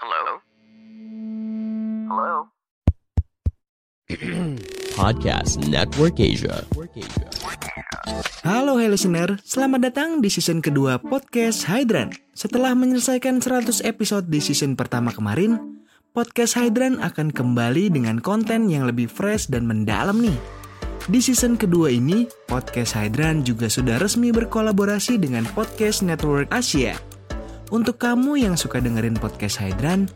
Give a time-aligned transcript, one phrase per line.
[0.00, 0.40] Hello?
[2.08, 2.48] Hello?
[4.96, 6.64] Podcast Network Asia.
[8.40, 12.16] Halo hey listener, selamat datang di season kedua podcast Hydran.
[12.32, 15.84] Setelah menyelesaikan 100 episode di season pertama kemarin,
[16.16, 20.40] podcast Hydran akan kembali dengan konten yang lebih fresh dan mendalam nih.
[21.12, 27.09] Di season kedua ini, podcast Hydran juga sudah resmi berkolaborasi dengan Podcast Network Asia.
[27.70, 30.10] Untuk kamu yang suka dengerin podcast Hydran,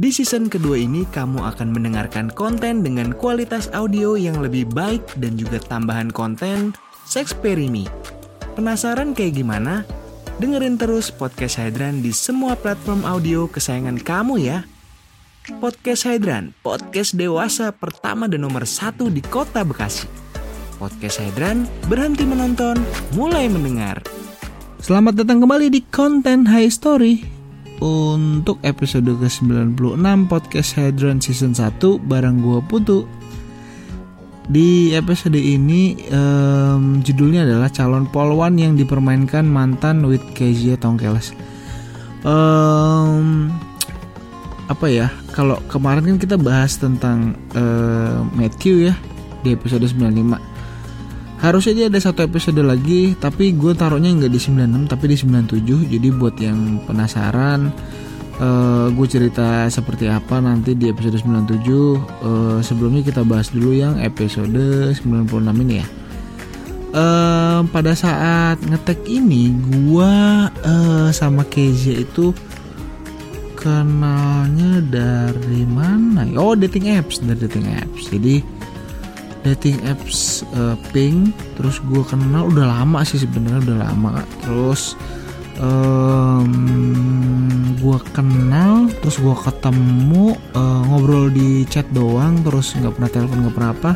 [0.00, 5.36] di season kedua ini kamu akan mendengarkan konten dengan kualitas audio yang lebih baik dan
[5.36, 6.72] juga tambahan konten
[7.04, 7.84] Sexperimi.
[8.56, 9.84] Penasaran kayak gimana?
[10.40, 14.64] Dengerin terus podcast Hydran di semua platform audio kesayangan kamu ya.
[15.60, 20.08] Podcast Hydran, podcast dewasa pertama dan nomor satu di kota Bekasi.
[20.80, 22.80] Podcast Hydran, berhenti menonton,
[23.12, 24.00] mulai mendengar.
[24.86, 27.18] Selamat datang kembali di konten High Story.
[27.82, 29.98] Untuk episode ke-96
[30.30, 33.02] Podcast Hydran Season 1 Bareng gua Putu.
[34.46, 41.34] Di episode ini um, Judulnya adalah Calon Polwan yang dipermainkan mantan with Kezia Tongkeles.
[42.22, 43.50] Um,
[44.70, 48.94] Apa ya Kalau kemarin kan kita bahas tentang uh, Matthew ya
[49.42, 50.55] Di episode 95
[51.46, 55.94] harusnya dia ada satu episode lagi tapi gue taruhnya nggak di 96 tapi di 97
[55.94, 57.70] jadi buat yang penasaran
[58.40, 64.00] uh, gue cerita seperti apa nanti di episode 97 uh, sebelumnya kita bahas dulu yang
[64.00, 65.88] episode 96 ini ya.
[66.96, 70.12] Uh, pada saat ngetek ini gue
[70.48, 72.32] uh, sama Kezia itu
[73.52, 78.08] kenalnya dari mana oh dating apps dari dating apps.
[78.08, 78.55] Jadi
[79.46, 84.12] dating apps uh, Pink terus gue kenal udah lama sih sebenarnya udah lama
[84.42, 84.98] terus
[85.62, 86.50] um,
[87.78, 93.54] gue kenal terus gue ketemu uh, ngobrol di chat doang terus nggak pernah telepon nggak
[93.54, 93.92] pernah apa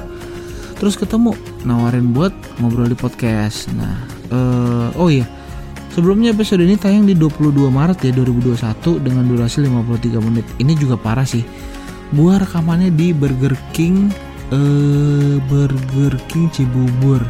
[0.78, 1.34] terus ketemu
[1.66, 2.32] nawarin buat
[2.62, 3.98] ngobrol di podcast nah
[4.30, 5.26] uh, oh iya
[5.90, 10.46] Sebelumnya episode ini tayang di 22 Maret ya 2021 dengan durasi 53 menit.
[10.62, 11.42] Ini juga parah sih.
[12.14, 14.06] Gua rekamannya di Burger King
[14.52, 17.22] uh, Burger King Cibubur.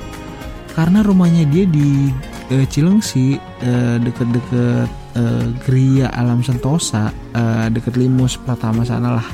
[0.75, 2.09] Karena rumahnya dia di
[2.51, 9.29] uh, Cilengsi uh, deket-deket uh, Gria Alam Sentosa uh, deket Limus Pratama sana lah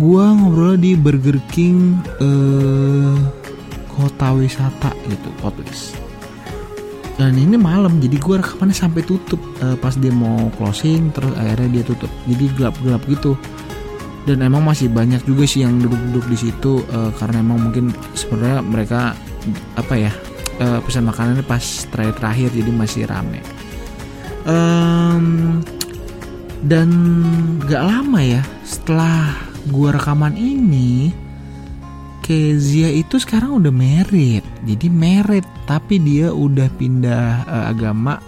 [0.00, 3.16] gua ngobrol di Burger King uh,
[3.92, 5.92] kota wisata gitu Kotwis
[7.20, 9.38] dan ini malam jadi gue rekamannya sampai tutup.
[9.60, 12.08] Uh, pas dia mau closing terus akhirnya dia tutup.
[12.24, 13.36] Jadi gelap-gelap gitu
[14.22, 18.58] dan emang masih banyak juga sih yang duduk-duduk di situ uh, karena emang mungkin sebenarnya
[18.62, 19.00] mereka
[19.74, 20.12] apa ya
[20.62, 23.42] uh, pesan makanannya pas terakhir-terakhir jadi masih rame.
[24.42, 25.62] Um,
[26.66, 26.90] dan
[27.66, 29.34] gak lama ya setelah
[29.70, 31.10] gua rekaman ini
[32.22, 34.46] Kezia itu sekarang udah merit.
[34.62, 38.22] Jadi merit tapi dia udah pindah uh, agama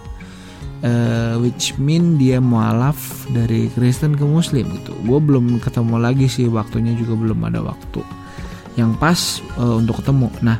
[0.84, 4.92] uh, which mean dia mualaf dari Kristen ke Muslim gitu.
[5.02, 8.04] Gue belum ketemu lagi sih waktunya juga belum ada waktu
[8.76, 10.28] yang pas uh, untuk ketemu.
[10.44, 10.58] Nah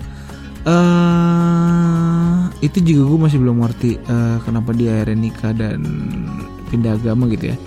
[0.64, 5.80] uh, itu juga gue masih belum ngerti uh, kenapa dia akhirnya nikah dan
[6.72, 7.58] pindah agama gitu ya.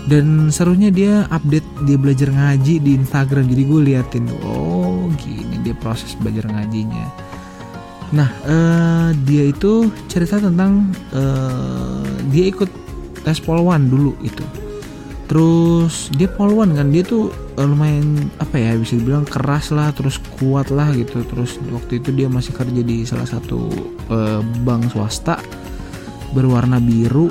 [0.00, 5.76] Dan serunya dia update dia belajar ngaji di Instagram jadi gue liatin oh gini dia
[5.76, 7.29] proses belajar ngajinya
[8.10, 12.02] Nah, uh, dia itu cerita tentang uh,
[12.34, 12.66] dia ikut
[13.22, 14.42] tes polwan dulu itu.
[15.30, 20.18] Terus dia polwan kan dia tuh uh, lumayan apa ya bisa dibilang keras lah, terus
[20.42, 21.22] kuat lah gitu.
[21.22, 23.70] Terus waktu itu dia masih kerja di salah satu
[24.10, 25.38] uh, bank swasta
[26.34, 27.30] berwarna biru.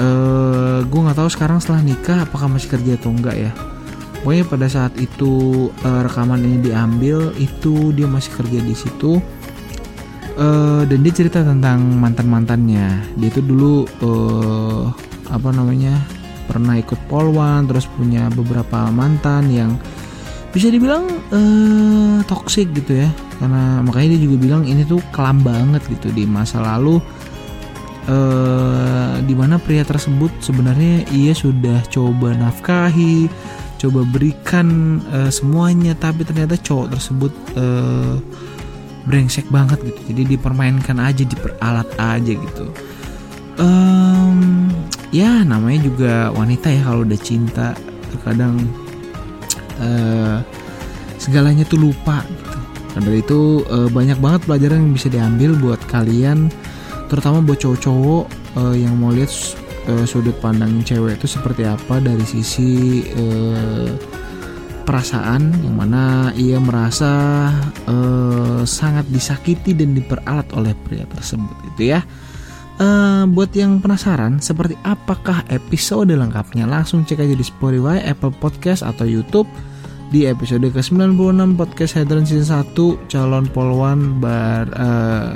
[0.00, 3.52] Uh, gue nggak tahu sekarang setelah nikah apakah masih kerja atau enggak ya.
[4.24, 9.20] Pokoknya pada saat itu uh, rekaman ini diambil itu dia masih kerja di situ
[10.36, 14.88] uh, dan dia cerita tentang mantan mantannya dia itu dulu uh,
[15.32, 15.96] apa namanya
[16.46, 19.78] pernah ikut polwan terus punya beberapa mantan yang
[20.52, 23.08] bisa dibilang uh, toxic gitu ya.
[23.40, 27.00] Karena makanya dia juga bilang ini tuh kelam banget gitu di masa lalu.
[28.02, 33.30] Eh, di mana pria tersebut sebenarnya ia sudah coba nafkahi,
[33.78, 38.14] coba berikan eh, semuanya, tapi ternyata cowok tersebut eh,
[39.06, 40.14] brengsek banget gitu.
[40.14, 42.66] Jadi dipermainkan aja, diperalat aja gitu.
[43.60, 44.68] Em,
[45.12, 47.76] ya namanya juga wanita ya kalau udah cinta
[48.08, 48.56] terkadang
[49.80, 50.40] eh,
[51.20, 52.58] segalanya tuh lupa gitu.
[52.92, 56.52] Dari itu eh, banyak banget pelajaran yang bisa diambil buat kalian,
[57.12, 58.24] terutama buat cowok-cowok
[58.56, 59.32] eh, yang mau lihat
[59.88, 63.90] eh, sudut pandang cewek itu seperti apa dari sisi eh,
[64.82, 67.10] perasaan yang mana ia merasa
[67.86, 72.02] eh, sangat disakiti dan diperalat oleh pria tersebut itu ya.
[72.82, 78.82] Eh, buat yang penasaran seperti apakah episode lengkapnya langsung cek aja di Spotify, Apple Podcast
[78.82, 79.46] atau YouTube
[80.12, 85.30] di episode ke-96 podcast Hedron Season 1 calon polwan bar, eh,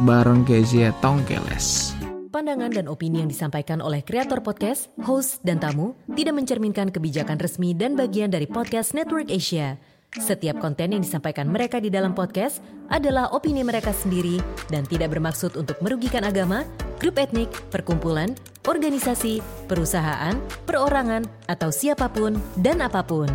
[0.00, 2.03] bareng Kezia Tongkeles.
[2.34, 7.78] Pandangan dan opini yang disampaikan oleh kreator podcast, host, dan tamu tidak mencerminkan kebijakan resmi
[7.78, 9.78] dan bagian dari podcast Network Asia.
[10.18, 12.58] Setiap konten yang disampaikan mereka di dalam podcast
[12.90, 16.66] adalah opini mereka sendiri dan tidak bermaksud untuk merugikan agama,
[16.98, 18.34] grup etnik, perkumpulan,
[18.66, 19.38] organisasi,
[19.70, 20.34] perusahaan,
[20.66, 23.30] perorangan, atau siapa pun dan apa pun.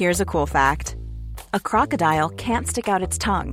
[0.00, 0.96] Here's a cool fact
[1.52, 3.52] a crocodile can't stick out its tongue.